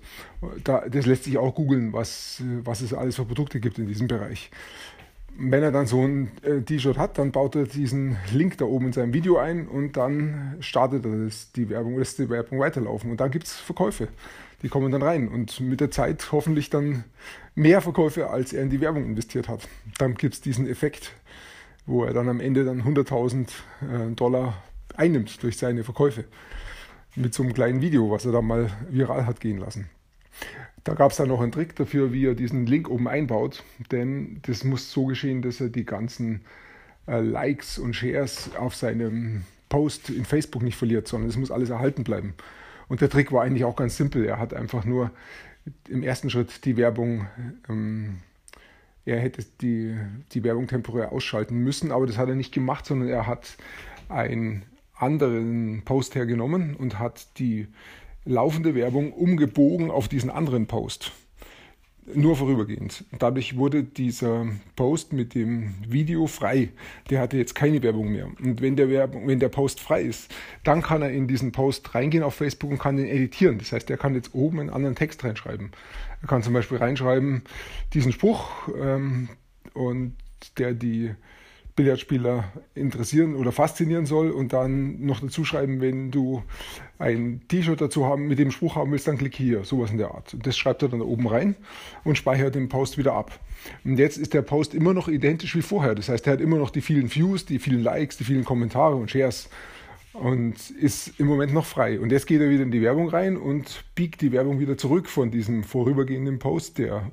Da, 0.64 0.88
das 0.88 1.06
lässt 1.06 1.26
sich 1.26 1.38
auch 1.38 1.56
googeln, 1.56 1.94
was, 1.94 2.42
was 2.64 2.82
es 2.82 2.94
alles 2.94 3.16
für 3.16 3.26
Produkte 3.26 3.60
gibt 3.60 3.80
in 3.80 3.88
diesem 3.88 4.08
Bereich. 4.08 4.52
Wenn 5.40 5.62
er 5.62 5.72
dann 5.72 5.86
so 5.86 6.02
ein 6.02 6.32
äh, 6.42 6.62
T-Shirt 6.62 6.98
hat, 6.98 7.20
dann 7.20 7.32
baut 7.32 7.56
er 7.56 7.66
diesen 7.66 8.18
Link 8.34 8.58
da 8.58 8.66
oben 8.66 8.88
in 8.88 8.94
seinem 8.94 9.14
Video 9.14 9.38
ein 9.38 9.68
und 9.68 9.96
dann 9.96 10.56
startet 10.62 11.06
er 11.06 11.26
das, 11.26 11.52
die 11.52 11.70
Werbung, 11.70 12.00
lässt 12.00 12.18
die 12.18 12.30
Werbung 12.30 12.60
weiterlaufen. 12.60 13.12
Und 13.12 13.20
dann 13.20 13.30
gibt 13.30 13.46
es 13.46 13.54
Verkäufe. 13.54 14.08
Die 14.64 14.70
kommen 14.70 14.92
dann 14.92 15.04
rein 15.04 15.28
und 15.28 15.60
mit 15.60 15.80
der 15.80 15.92
Zeit 15.92 16.32
hoffentlich 16.32 16.72
dann 16.72 17.04
mehr 17.54 17.82
Verkäufe, 17.82 18.32
als 18.32 18.54
er 18.54 18.64
in 18.64 18.72
die 18.72 18.82
Werbung 18.82 19.06
investiert 19.06 19.48
hat. 19.48 19.68
Dann 20.00 20.16
gibt 20.16 20.34
es 20.34 20.42
diesen 20.42 20.68
Effekt, 20.68 21.12
wo 21.86 22.04
er 22.04 22.14
dann 22.14 22.28
am 22.28 22.40
Ende 22.40 22.66
dann 22.66 22.82
100.000 22.82 23.44
äh, 23.44 24.16
Dollar 24.16 24.56
einnimmt 24.96 25.42
durch 25.44 25.58
seine 25.58 25.84
Verkäufe. 25.84 26.26
Mit 27.16 27.34
so 27.34 27.44
einem 27.44 27.54
kleinen 27.54 27.82
Video, 27.82 28.12
was 28.12 28.26
er 28.26 28.32
da 28.32 28.42
mal 28.42 28.70
viral 28.90 29.26
hat 29.26 29.40
gehen 29.40 29.58
lassen. 29.58 29.90
Da 30.84 30.94
gab 30.94 31.12
es 31.12 31.18
dann 31.18 31.28
noch 31.28 31.42
einen 31.42 31.52
Trick 31.52 31.76
dafür, 31.76 32.14
wie 32.14 32.26
er 32.26 32.36
diesen 32.36 32.66
Link 32.66 32.90
oben 32.90 33.08
einbaut, 33.08 33.64
denn 33.92 34.40
das 34.44 34.64
muss 34.64 34.92
so 34.92 35.06
geschehen, 35.06 35.42
dass 35.42 35.60
er 35.60 35.70
die 35.70 35.86
ganzen 35.86 36.42
äh, 37.08 37.20
Likes 37.20 37.78
und 37.78 37.94
Shares 37.94 38.52
auf 38.58 38.76
seinem 38.76 39.44
Post 39.70 40.10
in 40.10 40.26
Facebook 40.26 40.62
nicht 40.62 40.78
verliert, 40.78 41.08
sondern 41.08 41.30
es 41.30 41.38
muss 41.38 41.52
alles 41.52 41.70
erhalten 41.70 42.04
bleiben. 42.04 42.36
Und 42.88 43.02
der 43.02 43.10
Trick 43.10 43.32
war 43.32 43.44
eigentlich 43.44 43.66
auch 43.66 43.76
ganz 43.76 43.98
simpel. 43.98 44.26
Er 44.26 44.40
hat 44.40 44.54
einfach 44.54 44.86
nur 44.86 45.12
im 45.90 46.04
ersten 46.04 46.30
Schritt 46.30 46.64
die 46.66 46.78
Werbung, 46.78 47.28
ähm, 47.68 48.20
er 49.06 49.20
hätte 49.20 49.46
die, 49.62 49.96
die 50.32 50.44
Werbung 50.44 50.68
temporär 50.68 51.12
ausschalten 51.12 51.58
müssen, 51.58 51.92
aber 51.92 52.06
das 52.06 52.18
hat 52.18 52.30
er 52.30 52.36
nicht 52.36 52.54
gemacht, 52.54 52.86
sondern 52.86 53.10
er 53.10 53.28
hat 53.28 53.58
einen 54.10 54.64
anderen 55.00 55.84
Post 55.86 56.16
hergenommen 56.16 56.76
und 56.76 57.00
hat 57.00 57.40
die 57.40 57.68
laufende 58.26 58.76
Werbung 58.76 59.14
umgebogen 59.14 59.92
auf 59.92 60.08
diesen 60.08 60.30
anderen 60.30 60.68
Post 60.68 61.12
nur 62.14 62.36
vorübergehend. 62.36 63.04
Dadurch 63.20 63.58
wurde 63.58 63.84
dieser 63.84 64.48
Post 64.76 65.14
mit 65.14 65.36
dem 65.36 65.76
Video 65.88 66.28
frei. 66.28 66.70
Der 67.10 67.20
hatte 67.20 67.38
jetzt 67.38 67.54
keine 67.54 67.84
Werbung 67.84 68.12
mehr. 68.12 68.28
Und 68.42 68.62
wenn 68.62 68.76
der, 68.76 68.90
Werbung, 68.90 69.28
wenn 69.28 69.40
der 69.40 69.50
Post 69.50 69.80
frei 69.80 70.04
ist, 70.04 70.34
dann 70.64 70.82
kann 70.82 71.02
er 71.02 71.12
in 71.12 71.28
diesen 71.28 71.52
Post 71.52 71.94
reingehen 71.94 72.24
auf 72.24 72.36
Facebook 72.36 72.72
und 72.72 72.80
kann 72.80 72.98
den 72.98 73.08
editieren. 73.08 73.58
Das 73.58 73.72
heißt, 73.72 73.90
er 73.90 73.98
kann 73.98 74.16
jetzt 74.16 74.34
oben 74.34 74.60
einen 74.60 74.70
anderen 74.70 74.96
Text 74.96 75.24
reinschreiben. 75.24 75.72
Er 76.22 76.28
kann 76.28 76.44
zum 76.44 76.54
Beispiel 76.54 76.78
reinschreiben, 76.78 77.44
diesen 77.94 78.12
Spruch 78.12 78.70
ähm, 78.80 79.30
und 79.74 80.16
der 80.58 80.74
die 80.74 81.14
Billardspieler 81.78 82.52
interessieren 82.76 83.36
oder 83.36 83.54
faszinieren 83.54 84.06
soll 84.06 84.32
und 84.32 84.52
dann 84.52 85.06
noch 85.06 85.22
dazu 85.22 85.46
schreiben, 85.46 85.80
wenn 85.80 86.12
du 86.12 86.44
ein 87.00 87.42
T-Shirt 87.48 87.80
dazu 87.80 88.06
haben, 88.06 88.28
mit 88.28 88.40
dem 88.40 88.52
Spruch 88.52 88.76
haben 88.76 88.92
willst, 88.92 89.08
dann 89.08 89.18
klick 89.18 89.36
hier, 89.36 89.64
sowas 89.64 89.92
in 89.92 89.98
der 89.98 90.12
Art. 90.12 90.34
Und 90.34 90.46
das 90.46 90.58
schreibt 90.58 90.82
er 90.82 90.90
dann 90.90 91.02
oben 91.02 91.28
rein 91.28 91.56
und 92.04 92.18
speichert 92.18 92.56
den 92.56 92.68
Post 92.68 92.98
wieder 92.98 93.14
ab. 93.14 93.40
Und 93.86 94.00
jetzt 94.00 94.18
ist 94.18 94.34
der 94.34 94.42
Post 94.42 94.74
immer 94.74 94.94
noch 94.94 95.08
identisch 95.08 95.56
wie 95.56 95.62
vorher. 95.62 95.96
Das 95.96 96.10
heißt, 96.10 96.28
er 96.28 96.34
hat 96.34 96.42
immer 96.42 96.58
noch 96.58 96.72
die 96.72 96.82
vielen 96.82 97.14
Views, 97.14 97.46
die 97.46 97.60
vielen 97.60 97.84
Likes, 97.84 98.18
die 98.18 98.24
vielen 98.24 98.44
Kommentare 98.44 98.96
und 98.96 99.12
Shares 99.12 99.50
und 100.20 100.72
ist 100.72 101.20
im 101.20 101.28
Moment 101.28 101.54
noch 101.54 101.66
frei. 101.66 102.00
Und 102.00 102.12
jetzt 102.12 102.28
geht 102.28 102.42
er 102.42 102.50
wieder 102.50 102.64
in 102.64 102.72
die 102.72 102.82
Werbung 102.82 103.10
rein 103.10 103.38
und 103.38 103.84
biegt 103.96 104.22
die 104.22 104.32
Werbung 104.32 104.60
wieder 104.60 104.78
zurück 104.78 105.08
von 105.10 105.32
diesem 105.32 105.64
vorübergehenden 105.64 106.40
Post, 106.40 106.78
der 106.80 107.12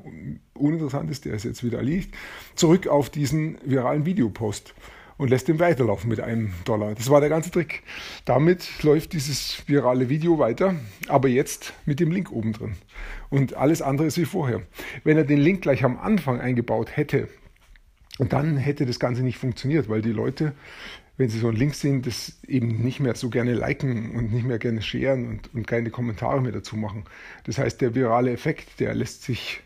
uninteressant 0.55 1.11
ist, 1.11 1.25
der 1.25 1.35
ist 1.35 1.45
jetzt 1.45 1.63
wieder 1.63 1.79
erledigt, 1.79 2.15
zurück 2.55 2.87
auf 2.87 3.11
diesen 3.11 3.59
viralen 3.65 4.07
Videopost 4.07 4.75
und 5.17 5.31
lässt 5.31 5.49
den 5.49 5.59
weiterlaufen 5.59 6.09
mit 6.09 6.21
einem 6.21 6.53
Dollar. 6.65 6.95
Das 6.95 7.11
war 7.11 7.21
der 7.21 7.29
ganze 7.29 7.51
Trick. 7.51 7.83
Damit 8.25 8.83
läuft 8.83 9.13
dieses 9.13 9.63
virale 9.67 10.09
Video 10.09 10.39
weiter, 10.39 10.75
aber 11.09 11.29
jetzt 11.29 11.75
mit 11.85 12.01
dem 12.01 12.11
Link 12.11 12.33
oben 12.33 12.53
drin. 12.53 12.77
Und 13.31 13.55
alles 13.55 13.83
andere 13.83 14.07
ist 14.07 14.19
wie 14.19 14.25
vorher. 14.25 14.63
Wenn 15.05 15.17
er 15.17 15.25
den 15.25 15.39
Link 15.39 15.63
gleich 15.63 15.85
am 15.85 15.99
Anfang 15.99 16.41
eingebaut 16.41 16.97
hätte, 16.97 17.29
dann 18.19 18.57
hätte 18.57 18.87
das 18.87 19.01
Ganze 19.01 19.23
nicht 19.23 19.39
funktioniert, 19.39 19.89
weil 19.89 20.03
die 20.03 20.13
Leute 20.13 20.53
wenn 21.17 21.29
sie 21.29 21.39
so 21.39 21.49
einen 21.49 21.57
Link 21.57 21.75
sehen, 21.75 22.03
das 22.03 22.41
eben 22.47 22.83
nicht 22.83 23.01
mehr 23.01 23.15
so 23.15 23.31
gerne 23.31 23.55
liken 23.55 24.13
und 24.17 24.33
nicht 24.33 24.45
mehr 24.45 24.59
gerne 24.59 24.83
sharen 24.83 25.29
und, 25.29 25.55
und 25.55 25.67
keine 25.67 25.91
Kommentare 25.91 26.41
mehr 26.41 26.53
dazu 26.53 26.77
machen. 26.77 27.05
Das 27.45 27.59
heißt, 27.59 27.81
der 27.81 27.95
virale 27.95 28.33
Effekt, 28.33 28.81
der 28.81 28.95
lässt 28.95 29.23
sich 29.23 29.61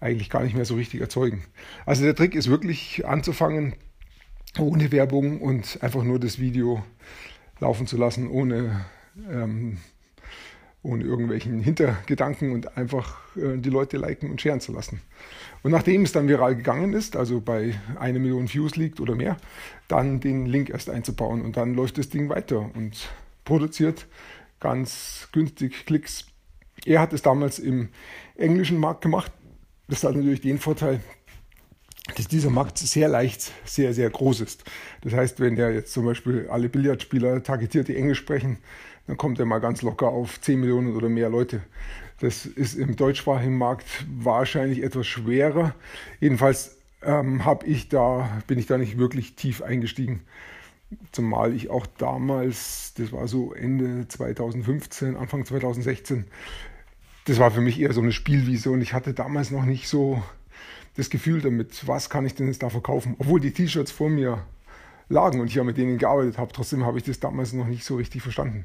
eigentlich 0.00 0.30
gar 0.30 0.42
nicht 0.42 0.56
mehr 0.56 0.64
so 0.64 0.74
richtig 0.74 1.00
erzeugen. 1.00 1.44
Also 1.86 2.04
der 2.04 2.16
Trick 2.16 2.34
ist 2.34 2.48
wirklich 2.48 3.06
anzufangen, 3.06 3.74
ohne 4.58 4.90
Werbung 4.90 5.40
und 5.40 5.78
einfach 5.82 6.02
nur 6.02 6.18
das 6.18 6.40
Video 6.40 6.82
laufen 7.60 7.86
zu 7.86 7.96
lassen, 7.96 8.28
ohne 8.28 8.84
ähm, 9.30 9.78
ohne 10.82 11.04
irgendwelchen 11.04 11.60
Hintergedanken 11.60 12.52
und 12.52 12.76
einfach 12.76 13.18
äh, 13.36 13.58
die 13.58 13.70
Leute 13.70 13.98
liken 13.98 14.30
und 14.30 14.40
sharen 14.40 14.60
zu 14.60 14.72
lassen. 14.72 15.00
Und 15.62 15.72
nachdem 15.72 16.02
es 16.02 16.12
dann 16.12 16.28
viral 16.28 16.56
gegangen 16.56 16.94
ist, 16.94 17.16
also 17.16 17.40
bei 17.40 17.74
einer 17.98 18.18
Million 18.18 18.52
Views 18.52 18.76
liegt 18.76 19.00
oder 19.00 19.14
mehr, 19.14 19.36
dann 19.88 20.20
den 20.20 20.46
Link 20.46 20.70
erst 20.70 20.88
einzubauen 20.88 21.42
und 21.42 21.56
dann 21.56 21.74
läuft 21.74 21.98
das 21.98 22.08
Ding 22.08 22.28
weiter 22.30 22.70
und 22.74 23.10
produziert 23.44 24.06
ganz 24.58 25.28
günstig 25.32 25.84
Klicks. 25.86 26.26
Er 26.86 27.00
hat 27.00 27.12
es 27.12 27.22
damals 27.22 27.58
im 27.58 27.88
englischen 28.36 28.78
Markt 28.78 29.02
gemacht. 29.02 29.32
Das 29.88 30.04
hat 30.04 30.14
natürlich 30.14 30.40
den 30.40 30.58
Vorteil, 30.58 31.00
dass 32.16 32.28
dieser 32.28 32.50
Markt 32.50 32.78
sehr 32.78 33.08
leicht, 33.08 33.52
sehr, 33.64 33.94
sehr 33.94 34.10
groß 34.10 34.40
ist. 34.40 34.64
Das 35.02 35.12
heißt, 35.12 35.40
wenn 35.40 35.56
der 35.56 35.72
jetzt 35.72 35.92
zum 35.92 36.04
Beispiel 36.04 36.48
alle 36.50 36.68
Billardspieler 36.68 37.42
targetiert, 37.42 37.88
die 37.88 37.96
Englisch 37.96 38.18
sprechen, 38.18 38.58
dann 39.06 39.16
kommt 39.16 39.38
er 39.38 39.46
mal 39.46 39.58
ganz 39.58 39.82
locker 39.82 40.08
auf 40.08 40.40
10 40.40 40.60
Millionen 40.60 40.96
oder 40.96 41.08
mehr 41.08 41.28
Leute. 41.28 41.62
Das 42.20 42.46
ist 42.46 42.74
im 42.74 42.96
deutschsprachigen 42.96 43.56
Markt 43.56 43.86
wahrscheinlich 44.08 44.82
etwas 44.82 45.06
schwerer. 45.06 45.74
Jedenfalls 46.20 46.76
ähm, 47.02 47.42
ich 47.64 47.88
da, 47.88 48.42
bin 48.46 48.58
ich 48.58 48.66
da 48.66 48.78
nicht 48.78 48.98
wirklich 48.98 49.34
tief 49.34 49.62
eingestiegen. 49.62 50.20
Zumal 51.12 51.54
ich 51.54 51.70
auch 51.70 51.86
damals, 51.86 52.94
das 52.94 53.12
war 53.12 53.28
so 53.28 53.54
Ende 53.54 54.08
2015, 54.08 55.16
Anfang 55.16 55.44
2016, 55.44 56.24
das 57.26 57.38
war 57.38 57.50
für 57.50 57.60
mich 57.60 57.80
eher 57.80 57.92
so 57.92 58.00
eine 58.00 58.12
Spielwiese 58.12 58.70
und 58.70 58.80
ich 58.80 58.92
hatte 58.92 59.14
damals 59.14 59.50
noch 59.50 59.64
nicht 59.64 59.88
so 59.88 60.22
das 60.96 61.10
Gefühl 61.10 61.40
damit, 61.40 61.86
was 61.86 62.10
kann 62.10 62.26
ich 62.26 62.34
denn 62.34 62.46
jetzt 62.46 62.62
da 62.62 62.70
verkaufen, 62.70 63.14
obwohl 63.18 63.40
die 63.40 63.52
T-Shirts 63.52 63.92
vor 63.92 64.10
mir 64.10 64.44
lagen 65.08 65.40
und 65.40 65.48
ich 65.48 65.54
ja 65.54 65.64
mit 65.64 65.76
denen 65.76 65.98
gearbeitet 65.98 66.38
habe. 66.38 66.52
Trotzdem 66.52 66.84
habe 66.84 66.98
ich 66.98 67.04
das 67.04 67.20
damals 67.20 67.52
noch 67.52 67.66
nicht 67.66 67.84
so 67.84 67.96
richtig 67.96 68.22
verstanden. 68.22 68.64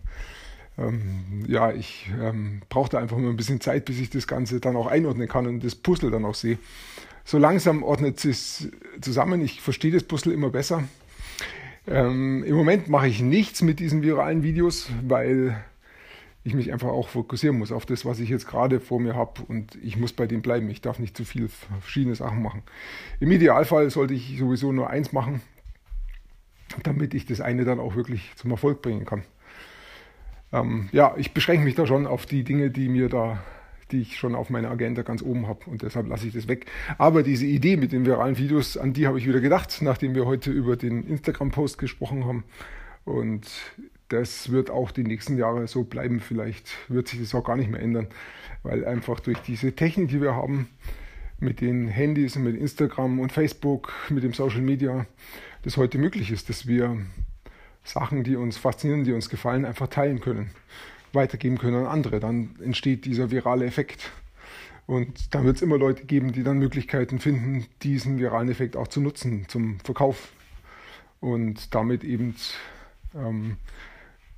Ähm, 0.77 1.46
ja, 1.48 1.72
ich 1.72 2.12
ähm, 2.22 2.62
brauchte 2.70 3.00
einfach 3.00 3.17
nur 3.17 3.29
ein 3.29 3.38
bisschen 3.38 3.62
Zeit, 3.62 3.86
bis 3.86 4.00
ich 4.00 4.10
das 4.10 4.27
Ganze 4.27 4.60
dann 4.60 4.75
auch 4.75 4.88
einordnen 4.88 5.27
kann 5.27 5.48
und 5.48 5.63
das 5.63 5.75
Puzzle 5.75 6.12
dann 6.12 6.25
auch 6.25 6.36
sehe. 6.36 6.58
So 7.24 7.38
langsam 7.38 7.82
ordnet 7.82 8.24
es 8.24 8.67
zusammen. 9.01 9.41
Ich 9.41 9.62
verstehe 9.62 9.91
das 9.91 10.03
Puzzle 10.03 10.34
immer 10.34 10.50
besser. 10.50 10.84
Ähm, 11.88 12.44
Im 12.44 12.55
Moment 12.55 12.89
mache 12.89 13.08
ich 13.08 13.22
nichts 13.22 13.62
mit 13.62 13.79
diesen 13.79 14.03
viralen 14.03 14.44
Videos, 14.44 14.89
weil 15.08 15.63
ich 16.46 16.54
mich 16.54 16.72
einfach 16.72 16.90
auch 16.90 17.10
fokussieren 17.10 17.58
muss 17.58 17.72
auf 17.72 17.88
das, 17.88 18.06
was 18.06 18.20
ich 18.20 18.30
jetzt 18.30 18.48
gerade 18.48 18.80
vor 18.80 19.00
mir 19.00 19.16
habe 19.16 19.42
und 19.48 19.75
ich 19.84 19.98
muss 19.98 20.14
bei 20.14 20.28
dem 20.28 20.44
bleiben. 20.44 20.70
Ich 20.70 20.80
darf 20.80 21.00
nicht 21.00 21.18
zu 21.18 21.25
viele 21.25 21.50
verschiedene 21.50 22.14
Sachen 22.16 22.42
machen. 22.44 22.62
Im 23.20 23.32
Idealfall 23.32 23.90
sollte 23.90 24.14
ich 24.14 24.38
sowieso 24.38 24.72
nur 24.72 24.92
eins 24.92 25.12
machen, 25.12 25.42
damit 26.84 27.16
ich 27.16 27.25
das 27.25 27.42
eine 27.42 27.66
dann 27.66 27.80
auch 27.80 27.96
wirklich 27.96 28.32
zum 28.36 28.52
Erfolg 28.52 28.84
bringen 28.84 29.06
kann. 29.06 29.24
Ähm, 30.54 30.88
ja, 30.92 31.16
ich 31.18 31.34
beschränke 31.34 31.66
mich 31.66 31.74
da 31.74 31.88
schon 31.88 32.06
auf 32.06 32.28
die 32.28 32.44
Dinge, 32.44 32.70
die 32.70 32.90
mir 32.90 33.10
da, 33.10 33.44
die 33.92 34.02
ich 34.02 34.16
schon 34.20 34.36
auf 34.36 34.52
meiner 34.52 34.70
Agenda 34.70 35.02
ganz 35.02 35.24
oben 35.24 35.48
habe 35.48 35.68
und 35.68 35.82
deshalb 35.82 36.08
lasse 36.08 36.28
ich 36.28 36.34
das 36.34 36.48
weg. 36.48 36.68
Aber 37.00 37.24
diese 37.24 37.48
Idee 37.48 37.75
mit 37.75 37.92
den 37.92 38.06
viralen 38.06 38.38
Videos, 38.38 38.78
an 38.78 38.94
die 38.94 39.08
habe 39.08 39.18
ich 39.18 39.25
wieder 39.25 39.42
gedacht, 39.42 39.80
nachdem 39.82 40.14
wir 40.14 40.28
heute 40.28 40.52
über 40.52 40.78
den 40.78 41.08
Instagram-Post 41.08 41.80
gesprochen 41.80 42.25
haben. 42.25 42.44
Und 43.04 43.48
das 44.09 44.51
wird 44.51 44.69
auch 44.69 44.91
die 44.91 45.03
nächsten 45.03 45.38
Jahre 45.38 45.67
so 45.67 45.83
bleiben. 45.83 46.19
Vielleicht 46.19 46.69
wird 46.89 47.07
sich 47.07 47.19
das 47.19 47.33
auch 47.33 47.43
gar 47.43 47.55
nicht 47.55 47.71
mehr 47.71 47.81
ändern, 47.81 48.07
weil 48.63 48.85
einfach 48.85 49.19
durch 49.19 49.39
diese 49.39 49.74
Technik, 49.74 50.09
die 50.09 50.21
wir 50.21 50.35
haben, 50.35 50.69
mit 51.39 51.62
den 51.62 51.88
Handys, 51.88 52.35
mit 52.35 52.55
Instagram 52.55 53.19
und 53.19 53.31
Facebook, 53.31 53.91
mit 54.09 54.24
dem 54.24 54.33
Social 54.33 54.62
Media, 54.62 55.05
das 55.63 55.77
heute 55.77 55.97
möglich 55.97 56.31
ist, 56.31 56.50
dass 56.50 56.67
wir 56.67 56.97
Sachen, 57.83 58.24
die 58.24 58.35
uns 58.35 58.57
faszinieren, 58.57 59.03
die 59.03 59.13
uns 59.13 59.29
gefallen, 59.29 59.65
einfach 59.65 59.88
teilen 59.88 60.21
können, 60.21 60.51
weitergeben 61.13 61.57
können 61.57 61.77
an 61.77 61.88
andere. 61.88 62.19
Dann 62.19 62.55
entsteht 62.63 63.05
dieser 63.05 63.31
virale 63.31 63.65
Effekt. 63.65 64.12
Und 64.88 65.33
dann 65.33 65.45
wird 65.45 65.57
es 65.57 65.62
immer 65.62 65.77
Leute 65.77 66.05
geben, 66.05 66.31
die 66.31 66.43
dann 66.43 66.59
Möglichkeiten 66.59 67.19
finden, 67.19 67.65
diesen 67.81 68.19
viralen 68.19 68.50
Effekt 68.50 68.75
auch 68.75 68.88
zu 68.88 69.01
nutzen 69.01 69.45
zum 69.47 69.79
Verkauf 69.79 70.31
und 71.19 71.74
damit 71.74 72.03
eben 72.03 72.35
ähm, 73.15 73.57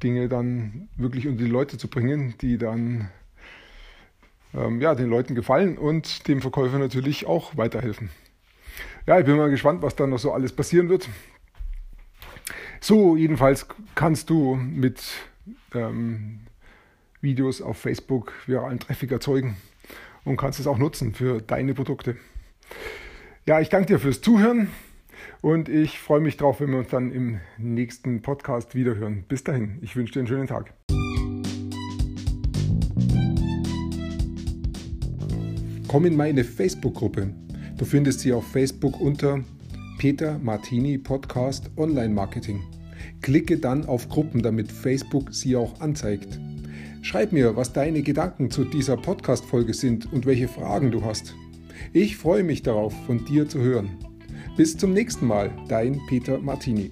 Dinge 0.04 0.30
dann 0.30 0.90
wirklich 0.96 1.28
unter 1.28 1.44
die 1.44 1.50
Leute 1.50 1.78
zu 1.78 1.88
bringen, 1.88 2.36
die 2.42 2.58
dann 2.58 3.10
ähm, 4.54 4.82
ja, 4.82 4.96
den 4.96 5.10
Leuten 5.10 5.36
gefallen 5.36 5.78
und 5.78 6.28
dem 6.28 6.42
Verkäufer 6.42 6.80
natürlich 6.80 7.26
auch 7.26 7.58
weiterhelfen. 7.58 8.10
Ja, 9.06 9.20
ich 9.20 9.26
bin 9.26 9.38
mal 9.38 9.50
gespannt, 9.50 9.82
was 9.82 9.96
dann 9.96 10.10
noch 10.10 10.20
so 10.20 10.32
alles 10.32 10.52
passieren 10.52 10.90
wird. 10.90 11.08
So, 12.80 13.16
jedenfalls 13.18 13.68
kannst 13.96 14.30
du 14.30 14.56
mit 14.56 15.02
ähm, 15.74 16.42
Videos 17.22 17.62
auf 17.62 17.78
Facebook 17.78 18.34
viralen 18.46 18.80
Traffic 18.80 19.12
erzeugen 19.12 19.58
und 20.24 20.38
kannst 20.38 20.60
es 20.60 20.68
auch 20.68 20.78
nutzen 20.78 21.14
für 21.14 21.42
deine 21.42 21.74
Produkte. 21.74 22.18
Ja, 23.46 23.60
ich 23.62 23.70
danke 23.70 23.88
dir 23.88 24.00
fürs 24.00 24.22
Zuhören 24.22 24.70
und 25.42 25.70
ich 25.70 26.00
freue 26.00 26.20
mich 26.20 26.38
drauf, 26.38 26.60
wenn 26.60 26.72
wir 26.72 26.80
uns 26.80 26.90
dann 26.90 27.12
im 27.12 27.40
nächsten 27.58 28.22
Podcast 28.22 28.76
wiederhören. 28.76 29.24
Bis 29.28 29.44
dahin, 29.44 29.80
ich 29.82 29.96
wünsche 29.96 30.14
dir 30.14 30.20
einen 30.20 30.28
schönen 30.28 30.48
Tag. 30.48 30.74
Komm 35.88 36.06
in 36.06 36.18
meine 36.18 36.44
Facebook-Gruppe. 36.44 37.34
Du 37.78 37.86
findest 37.86 38.20
sie 38.20 38.34
auf 38.34 38.46
Facebook 38.46 39.00
unter 39.00 39.40
Peter 39.98 40.38
Martini 40.40 40.98
Podcast 40.98 41.72
Online 41.78 42.14
Marketing. 42.14 42.62
Klicke 43.22 43.58
dann 43.58 43.86
auf 43.86 44.10
Gruppen, 44.10 44.42
damit 44.42 44.72
Facebook 44.72 45.34
sie 45.34 45.56
auch 45.56 45.80
anzeigt. 45.80 46.40
Schreib 47.02 47.32
mir, 47.32 47.56
was 47.56 47.72
deine 47.72 48.02
Gedanken 48.02 48.52
zu 48.52 48.66
dieser 48.66 48.98
Podcast-Folge 48.98 49.74
sind 49.74 50.12
und 50.12 50.26
welche 50.26 50.48
Fragen 50.48 50.92
du 50.92 51.06
hast. 51.06 51.36
Ich 51.94 52.18
freue 52.18 52.44
mich 52.44 52.64
darauf, 52.64 52.94
von 53.06 53.24
dir 53.24 53.48
zu 53.48 53.60
hören. 53.60 53.90
Bis 54.58 54.76
zum 54.76 54.92
nächsten 54.92 55.28
Mal, 55.28 55.52
dein 55.68 56.02
Peter 56.08 56.40
Martini. 56.40 56.92